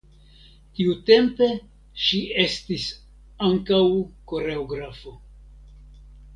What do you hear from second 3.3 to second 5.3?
ankaŭ koreografo.